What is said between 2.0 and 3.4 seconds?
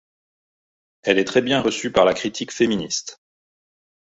la critique féministe.